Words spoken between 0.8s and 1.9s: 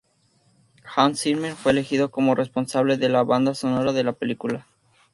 Hans Zimmer fue